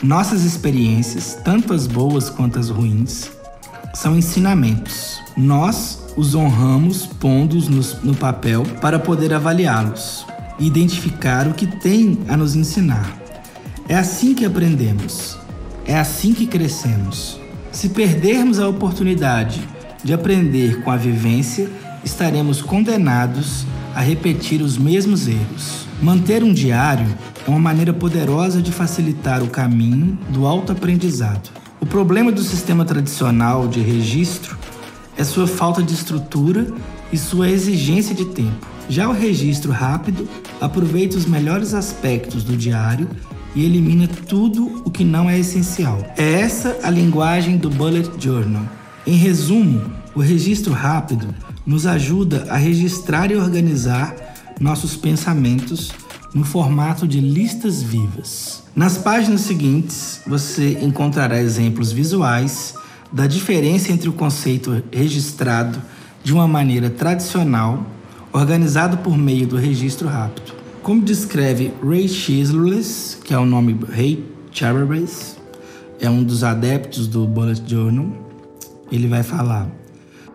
Nossas 0.03 0.43
experiências, 0.43 1.39
tanto 1.45 1.73
as 1.73 1.87
boas 1.87 2.29
quanto 2.29 2.59
as 2.59 2.71
ruins, 2.71 3.31
são 3.95 4.17
ensinamentos. 4.17 5.21
Nós 5.37 6.04
os 6.17 6.35
honramos 6.35 7.07
pondo-os 7.07 7.69
no 8.03 8.15
papel 8.15 8.63
para 8.81 8.99
poder 8.99 9.33
avaliá-los 9.33 10.25
e 10.59 10.67
identificar 10.67 11.49
o 11.49 11.55
que 11.55 11.67
tem 11.67 12.21
a 12.29 12.37
nos 12.37 12.55
ensinar. 12.55 13.13
É 13.89 13.97
assim 13.97 14.35
que 14.35 14.45
aprendemos. 14.45 15.37
É 15.87 15.99
assim 15.99 16.33
que 16.33 16.47
crescemos. 16.47 17.39
Se 17.73 17.89
perdermos 17.89 18.59
a 18.59 18.69
oportunidade 18.69 19.61
de 20.03 20.15
aprender 20.15 20.83
com 20.83 20.91
a 20.91 20.97
vivência, 20.97 21.69
estaremos 22.05 22.63
condenados 22.63 23.67
a 23.95 24.01
repetir 24.01 24.63
os 24.63 24.79
mesmos 24.79 25.29
erros. 25.29 25.87
Manter 26.01 26.43
um 26.43 26.53
diário 26.53 27.07
é 27.47 27.51
uma 27.51 27.59
maneira 27.59 27.93
poderosa 27.93 28.63
de 28.63 28.73
facilitar 28.73 29.43
o 29.43 29.49
caminho 29.49 30.19
do 30.31 30.47
autoaprendizado. 30.47 31.51
O 31.81 31.87
problema 31.87 32.33
do 32.33 32.43
sistema 32.43 32.85
tradicional 32.85 33.69
de 33.69 33.81
registro 33.81 34.57
é 35.17 35.25
sua 35.25 35.47
falta 35.47 35.83
de 35.83 35.95
estrutura 35.95 36.67
e 37.13 37.19
sua 37.19 37.49
exigência 37.49 38.15
de 38.15 38.25
tempo. 38.27 38.67
Já 38.89 39.09
o 39.09 39.13
registro 39.13 39.73
rápido 39.73 40.29
aproveita 40.61 41.17
os 41.17 41.25
melhores 41.25 41.73
aspectos 41.73 42.45
do 42.45 42.57
diário 42.57 43.09
e 43.55 43.65
elimina 43.65 44.09
tudo 44.09 44.83
o 44.85 44.91
que 44.91 45.05
não 45.05 45.31
é 45.31 45.39
essencial. 45.39 45.99
É 46.17 46.41
essa 46.41 46.79
a 46.83 46.91
linguagem 46.91 47.57
do 47.57 47.71
Bullet 47.71 48.11
Journal. 48.19 48.65
Em 49.07 49.17
resumo, 49.17 49.83
o 50.15 50.21
registro 50.21 50.73
rápido 50.73 51.35
nos 51.67 51.87
ajuda 51.87 52.47
a 52.51 52.57
registrar 52.57 53.31
e 53.31 53.37
organizar 53.37 54.15
nossos 54.61 54.97
pensamentos 54.97 55.91
no 56.35 56.45
formato 56.45 57.07
de 57.07 57.21
listas 57.21 57.83
vivas. 57.83 58.63
Nas 58.75 58.99
páginas 58.99 59.43
seguintes, 59.43 60.21
você 60.27 60.79
encontrará 60.83 61.41
exemplos 61.41 61.93
visuais 61.93 62.75
da 63.15 63.29
diferença 63.29 63.93
entre 63.93 64.09
o 64.09 64.13
conceito 64.13 64.83
registrado 64.91 65.81
de 66.25 66.33
uma 66.33 66.49
maneira 66.49 66.91
tradicional, 66.91 67.87
organizado 68.33 68.97
por 68.99 69.17
meio 69.17 69.47
do 69.47 69.57
registro 69.57 70.09
rápido, 70.09 70.53
como 70.83 71.01
descreve 71.01 71.73
Ray 71.81 72.09
Chislerless, 72.09 73.19
que 73.23 73.33
é 73.33 73.39
o 73.39 73.47
nome 73.47 73.79
Ray 73.89 74.25
Chabarbase, 74.51 75.37
é 76.01 76.11
um 76.11 76.25
dos 76.25 76.43
adeptos 76.43 77.07
do 77.07 77.25
Bullet 77.25 77.63
Journal, 77.65 78.09
ele 78.91 79.07
vai 79.07 79.23
falar: 79.23 79.69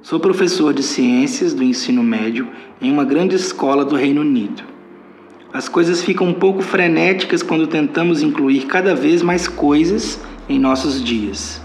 Sou 0.01 0.17
professor 0.17 0.73
de 0.73 0.81
ciências 0.81 1.53
do 1.53 1.61
ensino 1.61 2.01
médio 2.01 2.47
em 2.81 2.89
uma 2.89 3.03
grande 3.03 3.35
escola 3.35 3.83
do 3.83 3.97
Reino 3.97 4.21
Unido. 4.21 4.63
As 5.51 5.67
coisas 5.67 6.01
ficam 6.01 6.27
um 6.27 6.33
pouco 6.33 6.61
frenéticas 6.61 7.43
quando 7.43 7.67
tentamos 7.67 8.21
incluir 8.21 8.67
cada 8.67 8.95
vez 8.95 9.21
mais 9.21 9.49
coisas 9.49 10.17
em 10.47 10.57
nossos 10.57 11.03
dias. 11.03 11.59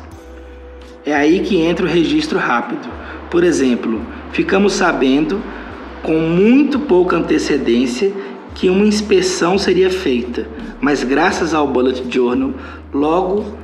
É 1.07 1.15
aí 1.15 1.41
que 1.41 1.61
entra 1.61 1.85
o 1.85 1.89
registro 1.89 2.39
rápido. 2.39 2.89
Por 3.31 3.45
exemplo, 3.45 4.01
ficamos 4.33 4.73
sabendo 4.73 5.43
com 6.03 6.19
muito 6.19 6.79
pouca 6.79 7.17
antecedência 7.17 8.11
que 8.55 8.71
uma 8.71 8.87
inspeção 8.87 9.59
seria 9.59 9.91
feita, 9.91 10.47
mas 10.81 11.03
graças 11.03 11.53
ao 11.53 11.67
Bullet 11.67 12.05
Journal, 12.09 12.55
logo 12.93 13.59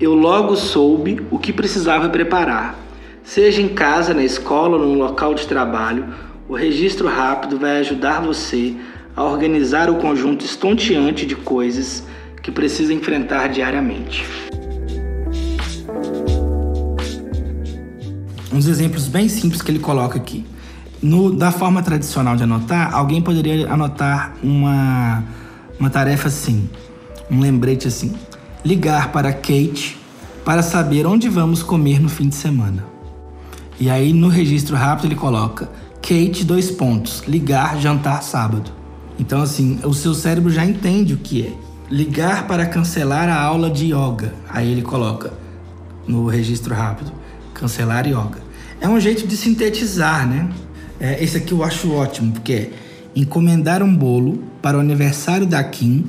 eu 0.00 0.14
logo 0.14 0.56
soube 0.56 1.20
o 1.30 1.38
que 1.38 1.52
precisava 1.52 2.08
preparar. 2.08 2.74
Seja 3.22 3.60
em 3.60 3.68
casa, 3.68 4.14
na 4.14 4.24
escola 4.24 4.78
ou 4.78 4.86
no 4.86 4.94
local 4.94 5.34
de 5.34 5.46
trabalho, 5.46 6.06
o 6.48 6.54
registro 6.54 7.06
rápido 7.06 7.58
vai 7.58 7.78
ajudar 7.78 8.20
você 8.20 8.74
a 9.14 9.22
organizar 9.22 9.90
o 9.90 9.96
conjunto 9.96 10.44
estonteante 10.44 11.26
de 11.26 11.36
coisas 11.36 12.06
que 12.42 12.50
precisa 12.50 12.94
enfrentar 12.94 13.48
diariamente. 13.48 14.49
Uns 18.60 18.66
exemplos 18.66 19.08
bem 19.08 19.26
simples 19.26 19.62
que 19.62 19.70
ele 19.70 19.78
coloca 19.78 20.18
aqui. 20.18 20.44
No, 21.00 21.34
da 21.34 21.50
forma 21.50 21.82
tradicional 21.82 22.36
de 22.36 22.42
anotar, 22.42 22.94
alguém 22.94 23.22
poderia 23.22 23.72
anotar 23.72 24.34
uma, 24.42 25.24
uma 25.78 25.88
tarefa 25.88 26.28
assim, 26.28 26.68
um 27.30 27.40
lembrete 27.40 27.88
assim: 27.88 28.12
ligar 28.62 29.12
para 29.12 29.32
Kate 29.32 29.96
para 30.44 30.62
saber 30.62 31.06
onde 31.06 31.26
vamos 31.26 31.62
comer 31.62 32.02
no 32.02 32.10
fim 32.10 32.28
de 32.28 32.34
semana. 32.34 32.84
E 33.80 33.88
aí 33.88 34.12
no 34.12 34.28
registro 34.28 34.76
rápido 34.76 35.06
ele 35.06 35.14
coloca 35.14 35.70
Kate 36.02 36.44
dois 36.44 36.70
pontos, 36.70 37.22
ligar 37.26 37.78
jantar 37.78 38.22
sábado. 38.22 38.70
Então 39.18 39.40
assim, 39.40 39.80
o 39.84 39.94
seu 39.94 40.12
cérebro 40.12 40.52
já 40.52 40.66
entende 40.66 41.14
o 41.14 41.16
que 41.16 41.46
é. 41.46 41.52
Ligar 41.90 42.46
para 42.46 42.66
cancelar 42.66 43.26
a 43.26 43.40
aula 43.40 43.70
de 43.70 43.86
yoga. 43.86 44.34
Aí 44.50 44.70
ele 44.70 44.82
coloca 44.82 45.32
no 46.06 46.26
registro 46.26 46.74
rápido, 46.74 47.10
cancelar 47.54 48.06
yoga. 48.06 48.49
É 48.80 48.88
um 48.88 48.98
jeito 48.98 49.26
de 49.26 49.36
sintetizar, 49.36 50.26
né? 50.26 50.48
É, 50.98 51.22
esse 51.22 51.36
aqui 51.36 51.52
eu 51.52 51.62
acho 51.62 51.92
ótimo, 51.92 52.32
porque 52.32 52.52
é 52.52 52.70
encomendar 53.14 53.82
um 53.82 53.94
bolo 53.94 54.42
para 54.62 54.78
o 54.78 54.80
aniversário 54.80 55.46
da 55.46 55.62
Kim 55.62 56.06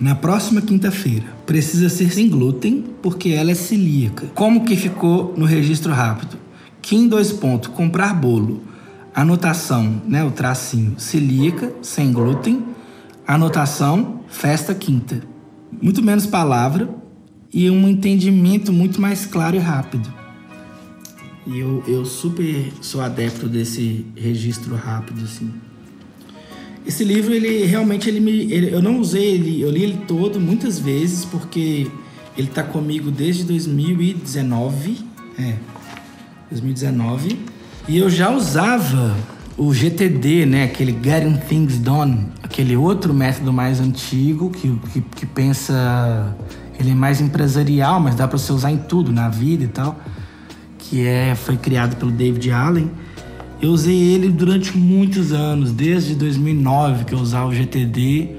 na 0.00 0.14
próxima 0.14 0.60
quinta-feira. 0.60 1.24
Precisa 1.44 1.88
ser 1.88 2.12
sem 2.12 2.28
glúten, 2.28 2.84
porque 3.02 3.30
ela 3.30 3.50
é 3.50 3.54
celíaca. 3.54 4.26
Como 4.34 4.64
que 4.64 4.76
ficou 4.76 5.34
no 5.36 5.44
registro 5.44 5.92
rápido? 5.92 6.36
Kim, 6.80 7.08
dois 7.08 7.32
pontos, 7.32 7.68
comprar 7.70 8.14
bolo. 8.14 8.62
Anotação, 9.12 10.02
né, 10.06 10.22
o 10.24 10.30
tracinho, 10.30 10.94
celíaca, 10.98 11.72
sem 11.82 12.12
glúten. 12.12 12.64
Anotação, 13.26 14.20
festa 14.28 14.72
quinta. 14.72 15.20
Muito 15.82 16.00
menos 16.00 16.26
palavra 16.26 16.88
e 17.52 17.68
um 17.70 17.88
entendimento 17.88 18.72
muito 18.72 19.00
mais 19.00 19.26
claro 19.26 19.56
e 19.56 19.58
rápido. 19.58 20.23
E 21.46 21.58
eu, 21.58 21.84
eu 21.86 22.04
super 22.06 22.72
sou 22.80 23.02
adepto 23.02 23.46
desse 23.46 24.06
registro 24.16 24.74
rápido, 24.74 25.22
assim. 25.24 25.52
Esse 26.86 27.04
livro, 27.04 27.34
ele 27.34 27.64
realmente, 27.64 28.08
ele 28.08 28.20
me, 28.20 28.52
ele, 28.52 28.72
eu 28.72 28.80
não 28.80 28.98
usei 28.98 29.34
ele, 29.34 29.60
eu 29.60 29.70
li 29.70 29.82
ele 29.82 29.98
todo 30.06 30.40
muitas 30.40 30.78
vezes, 30.78 31.24
porque 31.24 31.86
ele 32.36 32.48
tá 32.48 32.62
comigo 32.62 33.10
desde 33.10 33.44
2019, 33.44 34.98
é, 35.38 35.54
2019, 36.50 37.38
e 37.88 37.98
eu 37.98 38.08
já 38.08 38.30
usava 38.30 39.14
o 39.56 39.72
GTD, 39.72 40.46
né, 40.46 40.64
aquele 40.64 40.92
Getting 40.92 41.36
Things 41.46 41.78
Done, 41.78 42.26
aquele 42.42 42.76
outro 42.76 43.12
método 43.14 43.52
mais 43.52 43.80
antigo 43.80 44.50
que, 44.50 44.78
que, 44.92 45.00
que 45.00 45.26
pensa, 45.26 46.34
ele 46.78 46.90
é 46.90 46.94
mais 46.94 47.20
empresarial, 47.20 48.00
mas 48.00 48.14
dá 48.14 48.26
para 48.26 48.38
você 48.38 48.52
usar 48.52 48.72
em 48.72 48.78
tudo, 48.78 49.12
na 49.12 49.28
vida 49.28 49.64
e 49.64 49.68
tal 49.68 49.98
que 50.88 51.06
é, 51.06 51.34
foi 51.34 51.56
criado 51.56 51.96
pelo 51.96 52.10
David 52.10 52.50
Allen. 52.50 52.90
Eu 53.60 53.70
usei 53.70 53.96
ele 53.96 54.28
durante 54.28 54.76
muitos 54.76 55.32
anos, 55.32 55.72
desde 55.72 56.14
2009 56.14 57.04
que 57.04 57.14
eu 57.14 57.18
usava 57.18 57.46
o 57.46 57.54
GTD 57.54 58.36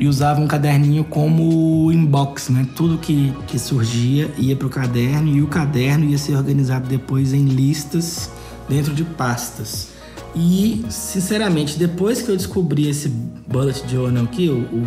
e 0.00 0.08
usava 0.08 0.40
um 0.40 0.46
caderninho 0.46 1.04
como 1.04 1.92
inbox, 1.92 2.48
né? 2.48 2.66
Tudo 2.74 2.98
que, 2.98 3.32
que 3.46 3.58
surgia 3.58 4.30
ia 4.38 4.56
para 4.56 4.66
o 4.66 4.70
caderno 4.70 5.28
e 5.36 5.42
o 5.42 5.46
caderno 5.46 6.06
ia 6.06 6.18
ser 6.18 6.36
organizado 6.36 6.88
depois 6.88 7.32
em 7.32 7.44
listas 7.44 8.30
dentro 8.68 8.94
de 8.94 9.04
pastas. 9.04 9.88
E, 10.34 10.84
sinceramente, 10.88 11.78
depois 11.78 12.22
que 12.22 12.30
eu 12.30 12.36
descobri 12.36 12.88
esse 12.88 13.08
bullet 13.08 13.84
journal 13.88 14.24
aqui, 14.24 14.48
o, 14.48 14.62
o, 14.62 14.86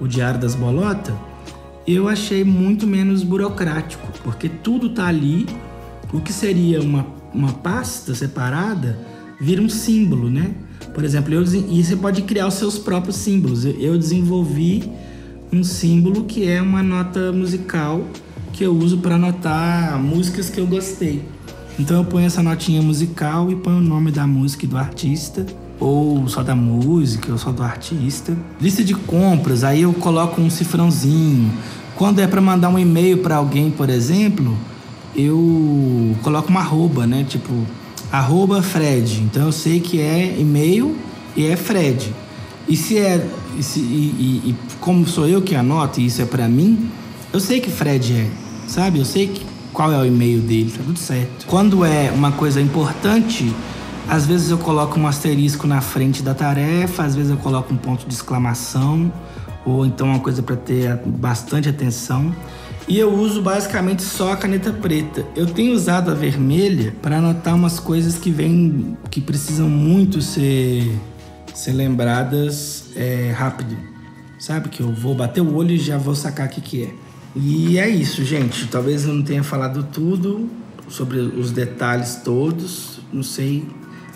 o 0.00 0.08
Diário 0.08 0.40
das 0.40 0.56
Bolotas, 0.56 1.14
eu 1.86 2.08
achei 2.08 2.42
muito 2.42 2.86
menos 2.86 3.22
burocrático, 3.22 4.06
porque 4.24 4.48
tudo 4.48 4.90
tá 4.90 5.06
ali 5.06 5.46
o 6.12 6.20
que 6.20 6.32
seria 6.32 6.80
uma, 6.80 7.06
uma 7.34 7.52
pasta 7.52 8.14
separada 8.14 8.98
vira 9.40 9.62
um 9.62 9.68
símbolo, 9.68 10.30
né? 10.30 10.50
Por 10.94 11.04
exemplo, 11.04 11.32
eu, 11.32 11.42
e 11.42 11.84
você 11.84 11.96
pode 11.96 12.22
criar 12.22 12.46
os 12.46 12.54
seus 12.54 12.78
próprios 12.78 13.16
símbolos. 13.16 13.64
Eu 13.64 13.96
desenvolvi 13.96 14.90
um 15.52 15.62
símbolo 15.62 16.24
que 16.24 16.48
é 16.48 16.60
uma 16.60 16.82
nota 16.82 17.32
musical 17.32 18.04
que 18.52 18.64
eu 18.64 18.76
uso 18.76 18.98
para 18.98 19.14
anotar 19.14 19.98
músicas 19.98 20.50
que 20.50 20.58
eu 20.58 20.66
gostei. 20.66 21.22
Então 21.78 21.96
eu 21.96 22.04
ponho 22.04 22.26
essa 22.26 22.42
notinha 22.42 22.82
musical 22.82 23.50
e 23.50 23.56
ponho 23.56 23.78
o 23.78 23.82
nome 23.82 24.10
da 24.10 24.26
música 24.26 24.64
e 24.64 24.68
do 24.68 24.76
artista, 24.76 25.46
ou 25.78 26.26
só 26.26 26.42
da 26.42 26.56
música, 26.56 27.30
ou 27.30 27.38
só 27.38 27.52
do 27.52 27.62
artista. 27.62 28.36
Lista 28.60 28.82
de 28.82 28.94
compras, 28.94 29.62
aí 29.62 29.82
eu 29.82 29.92
coloco 29.92 30.40
um 30.40 30.50
cifrãozinho. 30.50 31.52
Quando 31.94 32.20
é 32.20 32.26
para 32.26 32.40
mandar 32.40 32.68
um 32.68 32.78
e-mail 32.78 33.18
para 33.18 33.36
alguém, 33.36 33.70
por 33.70 33.88
exemplo, 33.88 34.56
eu 35.14 36.16
coloco 36.22 36.48
uma 36.48 36.60
arroba, 36.60 37.06
né? 37.06 37.24
Tipo, 37.28 37.52
arroba 38.12 38.62
Fred. 38.62 39.20
Então 39.22 39.46
eu 39.46 39.52
sei 39.52 39.80
que 39.80 40.00
é 40.00 40.36
e-mail 40.38 40.96
e 41.36 41.46
é 41.46 41.56
Fred. 41.56 42.14
E 42.68 42.76
se 42.76 42.98
é. 42.98 43.26
E, 43.56 43.62
se, 43.62 43.80
e, 43.80 43.82
e, 44.44 44.50
e 44.50 44.56
como 44.80 45.06
sou 45.06 45.26
eu 45.26 45.42
que 45.42 45.54
anoto 45.54 46.00
e 46.00 46.06
isso 46.06 46.22
é 46.22 46.24
para 46.24 46.46
mim, 46.46 46.90
eu 47.32 47.40
sei 47.40 47.60
que 47.60 47.70
Fred 47.70 48.12
é, 48.12 48.26
sabe? 48.68 48.98
Eu 48.98 49.04
sei 49.04 49.26
que, 49.28 49.44
qual 49.72 49.92
é 49.92 49.98
o 49.98 50.04
e-mail 50.04 50.40
dele, 50.40 50.70
tá 50.70 50.82
tudo 50.84 50.98
certo. 50.98 51.46
Quando 51.46 51.84
é 51.84 52.10
uma 52.12 52.30
coisa 52.30 52.60
importante, 52.60 53.52
às 54.08 54.26
vezes 54.26 54.50
eu 54.50 54.58
coloco 54.58 54.98
um 54.98 55.06
asterisco 55.06 55.66
na 55.66 55.80
frente 55.80 56.22
da 56.22 56.34
tarefa, 56.34 57.04
às 57.04 57.14
vezes 57.14 57.30
eu 57.30 57.36
coloco 57.36 57.72
um 57.74 57.76
ponto 57.76 58.06
de 58.06 58.14
exclamação, 58.14 59.12
ou 59.64 59.84
então 59.84 60.08
uma 60.08 60.20
coisa 60.20 60.42
para 60.42 60.56
ter 60.56 60.96
bastante 61.04 61.68
atenção. 61.68 62.34
E 62.88 62.98
eu 62.98 63.12
uso 63.12 63.42
basicamente 63.42 64.02
só 64.02 64.32
a 64.32 64.36
caneta 64.36 64.72
preta. 64.72 65.26
Eu 65.36 65.46
tenho 65.46 65.74
usado 65.74 66.10
a 66.10 66.14
vermelha 66.14 66.94
para 67.02 67.18
anotar 67.18 67.54
umas 67.54 67.78
coisas 67.78 68.16
que 68.16 68.30
vêm, 68.30 68.96
que 69.10 69.20
precisam 69.20 69.68
muito 69.68 70.22
ser, 70.22 70.90
ser 71.52 71.72
lembradas 71.72 72.86
é, 72.96 73.30
rápido. 73.36 73.76
Sabe? 74.38 74.70
Que 74.70 74.80
eu 74.80 74.90
vou 74.90 75.14
bater 75.14 75.42
o 75.42 75.54
olho 75.54 75.72
e 75.72 75.78
já 75.78 75.98
vou 75.98 76.14
sacar 76.14 76.46
o 76.46 76.50
que, 76.50 76.62
que 76.62 76.84
é. 76.84 76.94
E 77.36 77.78
é 77.78 77.86
isso, 77.86 78.24
gente. 78.24 78.66
Talvez 78.68 79.04
eu 79.04 79.12
não 79.12 79.22
tenha 79.22 79.44
falado 79.44 79.86
tudo 79.92 80.48
sobre 80.88 81.18
os 81.18 81.50
detalhes 81.50 82.22
todos. 82.24 83.00
Não 83.12 83.22
sei. 83.22 83.68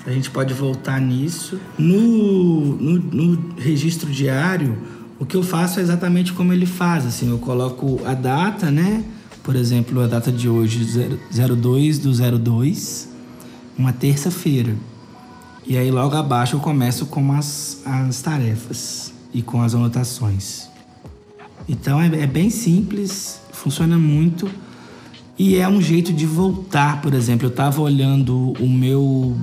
A 0.06 0.10
gente 0.10 0.30
pode 0.30 0.54
voltar 0.54 0.98
nisso. 0.98 1.60
No, 1.78 2.74
no, 2.76 2.98
no 2.98 3.54
registro 3.58 4.10
diário, 4.10 4.78
o 5.22 5.24
que 5.24 5.36
eu 5.36 5.42
faço 5.44 5.78
é 5.78 5.82
exatamente 5.84 6.32
como 6.32 6.52
ele 6.52 6.66
faz, 6.66 7.06
assim, 7.06 7.30
eu 7.30 7.38
coloco 7.38 8.00
a 8.04 8.12
data, 8.12 8.72
né? 8.72 9.04
Por 9.44 9.54
exemplo, 9.54 10.02
a 10.02 10.08
data 10.08 10.32
de 10.32 10.48
hoje, 10.48 10.84
02 11.30 12.00
do 12.00 12.12
02, 12.12 13.08
uma 13.78 13.92
terça-feira. 13.92 14.74
E 15.64 15.78
aí 15.78 15.92
logo 15.92 16.16
abaixo 16.16 16.56
eu 16.56 16.60
começo 16.60 17.06
com 17.06 17.32
as, 17.34 17.82
as 17.86 18.20
tarefas 18.20 19.14
e 19.32 19.42
com 19.42 19.62
as 19.62 19.76
anotações. 19.76 20.66
Então 21.68 22.00
é, 22.00 22.06
é 22.06 22.26
bem 22.26 22.50
simples, 22.50 23.40
funciona 23.52 23.96
muito 23.96 24.50
e 25.38 25.54
é 25.54 25.68
um 25.68 25.80
jeito 25.80 26.12
de 26.12 26.26
voltar, 26.26 27.00
por 27.00 27.14
exemplo. 27.14 27.46
Eu 27.46 27.50
estava 27.50 27.80
olhando 27.80 28.54
o 28.58 28.68
meu 28.68 29.36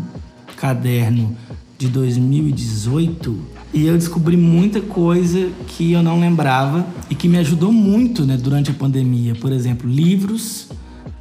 caderno 0.57 1.37
de 1.77 1.87
2018 1.87 3.58
e 3.73 3.85
eu 3.85 3.95
descobri 3.95 4.35
muita 4.35 4.81
coisa 4.81 5.49
que 5.67 5.91
eu 5.91 6.01
não 6.01 6.19
lembrava 6.19 6.87
e 7.09 7.15
que 7.15 7.27
me 7.27 7.37
ajudou 7.37 7.71
muito 7.71 8.25
né, 8.25 8.35
durante 8.35 8.71
a 8.71 8.73
pandemia. 8.73 9.35
Por 9.35 9.51
exemplo, 9.51 9.89
livros 9.89 10.67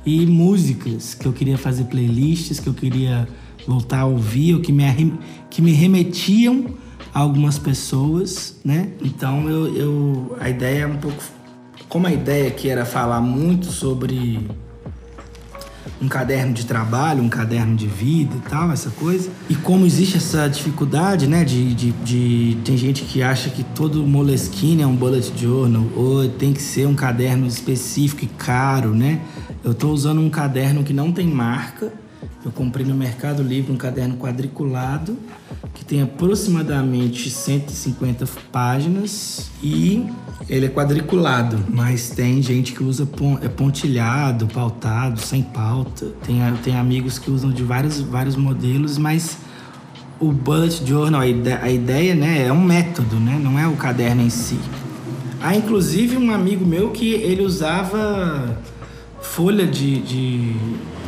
e 0.05 0.25
músicas 0.25 1.15
que 1.15 1.27
eu 1.27 1.33
queria 1.33 1.59
fazer 1.59 1.85
playlists, 1.85 2.59
que 2.59 2.69
eu 2.69 2.75
queria 2.75 3.29
voltar 3.67 4.01
a 4.01 4.07
ouvir, 4.07 4.55
ou 4.55 4.61
que 4.61 4.73
me, 4.73 4.85
que 5.51 5.61
me 5.61 5.73
remetiam 5.73 6.65
a 7.13 7.21
algumas 7.21 7.59
pessoas, 7.59 8.57
né? 8.65 8.89
Então 9.05 9.49
eu, 9.49 9.75
eu 9.75 10.37
a 10.41 10.49
ideia 10.49 10.85
é 10.85 10.87
um 10.87 10.97
pouco 10.97 11.23
como 11.89 12.07
a 12.07 12.13
ideia 12.13 12.51
que 12.51 12.69
era 12.69 12.85
falar 12.85 13.21
muito 13.21 13.67
sobre 13.67 14.41
um 16.01 16.09
caderno 16.09 16.53
de 16.53 16.67
trabalho, 16.67 17.23
um 17.23 17.29
caderno 17.29 17.77
de 17.77 17.87
vida 17.87 18.35
e 18.37 18.49
tal, 18.49 18.71
essa 18.73 18.91
coisa. 18.91 19.31
E 19.49 19.55
como 19.55 19.87
existe 19.87 20.17
essa 20.17 20.49
dificuldade, 20.49 21.27
né, 21.27 21.45
de, 21.45 21.75
de, 21.75 21.93
de 21.93 22.59
tem 22.65 22.77
gente 22.77 23.05
que 23.05 23.23
acha 23.23 23.51
que 23.51 23.63
todo 23.63 24.07
Moleskine 24.07 24.83
é 24.83 24.87
um 24.87 24.97
bullet 24.97 25.33
journal 25.37 25.87
ou 25.97 26.29
tem 26.29 26.53
que 26.53 26.63
ser 26.63 26.87
um 26.87 26.95
caderno 26.95 27.47
específico 27.47 28.25
e 28.25 28.29
caro, 28.29 28.95
né? 28.95 29.21
Eu 29.65 29.73
estou 29.73 29.93
usando 29.93 30.21
um 30.21 30.31
caderno 30.31 30.83
que 30.85 30.93
não 30.93 31.13
tem 31.13 31.27
marca. 31.27 31.93
Eu 32.45 32.53
comprei 32.53 32.87
no 32.87 32.95
Mercado 32.95 33.43
Livre 33.43 33.73
um 33.73 33.77
caderno 33.77 34.17
quadriculado 34.17 35.19
que 35.75 35.85
tem 35.85 36.03
aproximadamente 36.03 37.31
150 37.31 38.27
páginas 38.51 39.51
e 39.63 40.07
ele 40.49 40.67
é 40.67 40.69
quadriculado, 40.69 41.59
mas 41.69 42.11
tem 42.11 42.41
gente 42.41 42.73
que 42.73 42.83
usa 42.83 43.09
é 43.43 43.49
pontilhado, 43.49 44.47
pautado, 44.47 45.21
sem 45.21 45.43
pauta. 45.43 46.07
Tem, 46.25 46.41
tem 46.63 46.77
amigos 46.77 47.19
que 47.19 47.31
usam 47.31 47.51
de 47.51 47.63
vários, 47.63 48.01
vários 48.01 48.37
modelos, 48.37 48.99
mas 48.99 49.39
o 50.21 50.33
bullet 50.33 50.85
journal, 50.85 51.21
a 51.21 51.27
ideia, 51.27 51.61
a 51.63 51.71
ideia 51.71 52.15
né, 52.15 52.47
é 52.47 52.53
um 52.53 52.63
método, 52.63 53.17
né, 53.17 53.39
não 53.43 53.59
é 53.59 53.67
o 53.67 53.77
caderno 53.77 54.23
em 54.23 54.31
si. 54.31 54.59
Há 55.41 55.55
inclusive 55.55 56.17
um 56.17 56.33
amigo 56.33 56.67
meu 56.67 56.91
que 56.91 57.13
ele 57.13 57.43
usava 57.43 58.59
folha 59.21 59.67
de, 59.67 60.01
de 60.01 60.57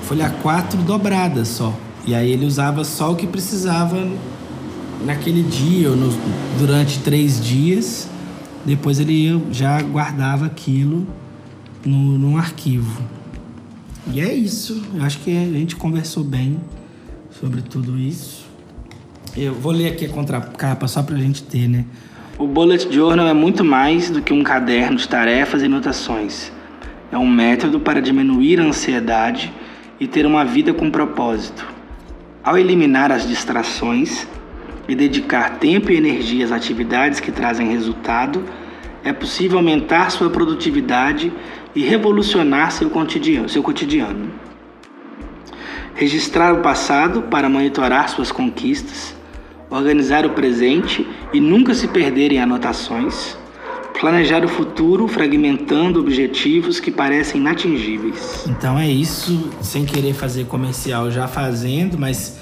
folha 0.03 0.31
4 0.43 0.83
dobrada 0.83 1.45
só. 1.45 1.75
E 2.07 2.15
aí 2.15 2.33
ele 2.33 2.47
usava 2.47 2.85
só 2.85 3.13
o 3.13 3.17
que 3.17 3.27
precisava 3.27 4.09
naquele 5.05 5.43
dia 5.43 5.91
ou 5.91 5.97
no, 5.97 6.11
durante 6.59 6.99
três 7.01 7.45
dias. 7.45 8.09
Depois 8.65 9.01
ele 9.01 9.43
já 9.51 9.81
guardava 9.83 10.47
aquilo 10.47 11.07
no, 11.85 12.19
num 12.19 12.37
arquivo. 12.37 13.03
E 14.13 14.21
é 14.21 14.33
isso. 14.33 14.83
Eu 14.95 15.03
acho 15.03 15.19
que 15.19 15.31
a 15.31 15.59
gente 15.59 15.77
conversou 15.77 16.25
bem 16.25 16.59
sobre 17.31 17.63
tudo 17.63 17.99
isso. 17.99 18.45
Eu 19.37 19.55
vou 19.55 19.73
ler 19.73 19.93
aqui 19.93 20.07
a 20.07 20.09
contracapa 20.09 20.89
só 20.89 21.03
para 21.03 21.15
a 21.15 21.19
gente 21.19 21.43
ter, 21.43 21.69
né? 21.69 21.85
O 22.37 22.47
Bullet 22.47 22.93
Journal 22.93 23.29
é 23.29 23.35
muito 23.35 23.63
mais 23.63 24.11
do 24.11 24.23
que 24.23 24.33
um 24.33 24.43
caderno 24.43 24.97
de 24.97 25.07
tarefas 25.07 25.63
e 25.63 25.67
anotações. 25.67 26.51
É 27.13 27.19
um 27.19 27.27
método 27.27 27.79
para 27.79 28.01
diminuir 28.01 28.59
a 28.61 28.65
ansiedade 28.65 29.53
e 30.01 30.09
ter 30.09 30.27
uma 30.27 30.45
vida 30.45 30.75
com 30.75 30.91
propósito. 30.91 31.65
Ao 32.43 32.59
eliminar 32.59 33.13
as 33.13 33.29
distrações, 33.29 34.27
e 34.91 34.95
dedicar 34.97 35.59
tempo 35.59 35.93
e 35.93 35.97
energia 35.97 36.45
às 36.45 36.51
atividades 36.51 37.21
que 37.21 37.31
trazem 37.31 37.69
resultado, 37.69 38.43
é 39.05 39.13
possível 39.13 39.59
aumentar 39.59 40.11
sua 40.11 40.29
produtividade 40.29 41.33
e 41.77 41.81
revolucionar 41.81 42.73
seu 42.73 42.91
cotidiano. 42.91 43.49
Seu 43.49 43.63
cotidiano. 43.63 44.33
Registrar 45.95 46.53
o 46.53 46.61
passado 46.61 47.23
para 47.23 47.49
monitorar 47.49 48.09
suas 48.09 48.33
conquistas, 48.33 49.15
organizar 49.71 50.27
o 50.27 50.31
presente 50.31 51.07
e 51.33 51.41
nunca 51.41 51.73
se 51.73 51.87
perder 51.87 52.33
em 52.33 52.41
anotações, 52.41 53.39
planejar 54.01 54.43
o 54.47 54.49
futuro 54.49 55.07
fragmentando 55.07 56.01
objetivos 56.01 56.81
que 56.81 56.91
parecem 56.91 57.39
inatingíveis. 57.39 58.47
Então 58.49 58.79
é 58.79 58.89
isso, 58.89 59.51
sem 59.61 59.85
querer 59.85 60.15
fazer 60.15 60.47
comercial, 60.47 61.11
já 61.11 61.29
fazendo, 61.29 61.99
mas 61.99 62.39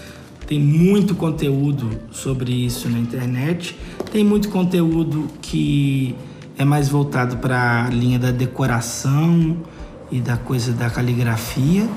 tem 0.46 0.60
muito 0.60 1.16
conteúdo 1.16 1.90
sobre 2.12 2.52
isso 2.52 2.88
na 2.88 2.98
internet. 2.98 3.76
Tem 4.12 4.24
muito 4.24 4.48
conteúdo 4.50 5.26
que 5.42 6.14
é 6.56 6.64
mais 6.64 6.88
voltado 6.88 7.38
para 7.38 7.86
a 7.86 7.90
linha 7.90 8.20
da 8.20 8.30
decoração 8.30 9.56
e 10.12 10.20
da 10.20 10.36
coisa 10.36 10.72
da 10.72 10.88
caligrafia. 10.88 11.88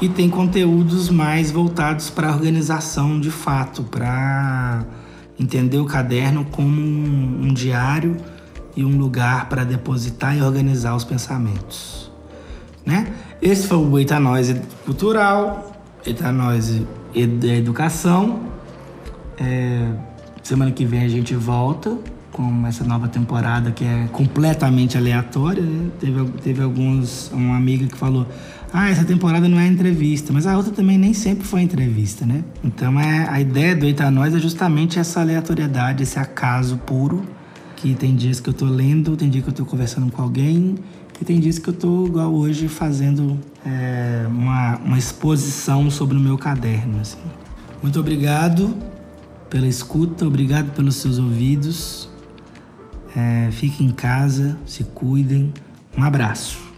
E 0.00 0.08
tem 0.08 0.28
conteúdos 0.30 1.10
mais 1.10 1.50
voltados 1.50 2.08
para 2.10 2.28
a 2.28 2.32
organização 2.32 3.20
de 3.20 3.30
fato, 3.30 3.84
para 3.84 4.84
entender 5.38 5.78
o 5.78 5.84
caderno 5.84 6.44
como 6.50 6.80
um, 6.80 7.42
um 7.44 7.54
diário 7.54 8.16
e 8.76 8.84
um 8.84 8.96
lugar 8.96 9.48
para 9.48 9.64
depositar 9.64 10.36
e 10.36 10.42
organizar 10.42 10.94
os 10.94 11.04
pensamentos. 11.04 12.10
Né? 12.84 13.12
Esse 13.40 13.66
foi 13.66 13.78
o 13.78 13.98
Etanose 13.98 14.60
Cultural, 14.84 15.72
Etanose 16.04 16.86
da 17.40 17.54
educação. 17.54 18.40
É, 19.38 19.88
semana 20.42 20.70
que 20.70 20.84
vem 20.84 21.02
a 21.02 21.08
gente 21.08 21.34
volta 21.34 21.96
com 22.32 22.66
essa 22.66 22.82
nova 22.82 23.06
temporada 23.08 23.70
que 23.70 23.84
é 23.84 24.08
completamente 24.10 24.96
aleatória. 24.96 25.62
Né? 25.62 25.90
Teve, 26.00 26.24
teve 26.42 26.62
alguns, 26.62 27.30
uma 27.32 27.56
amiga 27.56 27.86
que 27.86 27.96
falou: 27.96 28.26
Ah, 28.72 28.88
essa 28.88 29.04
temporada 29.04 29.48
não 29.48 29.60
é 29.60 29.66
entrevista, 29.66 30.32
mas 30.32 30.46
a 30.46 30.56
outra 30.56 30.72
também 30.72 30.98
nem 30.98 31.12
sempre 31.12 31.46
foi 31.46 31.60
entrevista, 31.62 32.24
né? 32.26 32.42
Então 32.64 32.98
é, 32.98 33.28
a 33.28 33.40
ideia 33.40 33.76
do 33.76 33.86
Etanós 33.86 34.34
é 34.34 34.38
justamente 34.38 34.98
essa 34.98 35.20
aleatoriedade, 35.20 36.02
esse 36.02 36.18
acaso 36.18 36.78
puro. 36.78 37.22
Que 37.82 37.96
tem 37.96 38.14
dias 38.14 38.38
que 38.38 38.48
eu 38.48 38.54
tô 38.54 38.66
lendo, 38.66 39.16
tem 39.16 39.28
dia 39.28 39.42
que 39.42 39.48
eu 39.48 39.52
tô 39.52 39.64
conversando 39.64 40.08
com 40.12 40.22
alguém, 40.22 40.76
e 41.20 41.24
tem 41.24 41.40
dias 41.40 41.58
que 41.58 41.68
eu 41.68 41.72
tô 41.72 42.06
igual 42.06 42.32
hoje 42.32 42.68
fazendo 42.68 43.36
é, 43.66 44.24
uma, 44.28 44.76
uma 44.78 44.96
exposição 44.96 45.90
sobre 45.90 46.16
o 46.16 46.20
meu 46.20 46.38
caderno. 46.38 47.00
Assim. 47.00 47.18
Muito 47.82 47.98
obrigado 47.98 48.72
pela 49.50 49.66
escuta, 49.66 50.24
obrigado 50.24 50.72
pelos 50.76 50.94
seus 50.94 51.18
ouvidos. 51.18 52.08
É, 53.16 53.50
fiquem 53.50 53.88
em 53.88 53.90
casa, 53.90 54.56
se 54.64 54.84
cuidem. 54.84 55.52
Um 55.98 56.04
abraço. 56.04 56.71